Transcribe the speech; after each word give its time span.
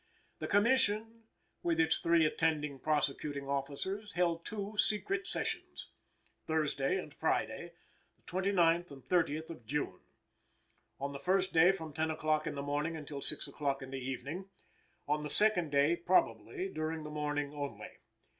The 0.39 0.47
Commission, 0.47 1.25
with 1.61 1.79
its 1.79 1.99
three 1.99 2.25
attending 2.25 2.79
prosecuting 2.79 3.47
officers, 3.47 4.13
held 4.13 4.43
two 4.43 4.75
secret 4.75 5.27
sessions 5.27 5.91
Thursday 6.47 6.97
and 6.97 7.13
Friday, 7.13 7.73
the 8.17 8.23
29th 8.23 8.89
and 8.89 9.07
30th 9.07 9.51
of 9.51 9.63
June; 9.67 9.99
on 10.99 11.11
the 11.11 11.19
first 11.19 11.53
day 11.53 11.71
from 11.71 11.93
10 11.93 12.09
o'clock 12.09 12.47
in 12.47 12.55
the 12.55 12.63
morning 12.63 12.95
until 12.97 13.21
6 13.21 13.47
o'clock 13.47 13.83
in 13.83 13.91
the 13.91 13.99
evening, 14.01 14.49
on 15.07 15.21
the 15.21 15.29
second 15.29 15.69
day, 15.69 15.95
probably, 15.95 16.67
during 16.67 17.03
the 17.03 17.11
morning 17.11 17.53
only. 17.53 17.99